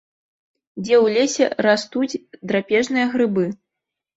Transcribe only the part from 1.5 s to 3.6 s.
растуць драпежныя грыбы?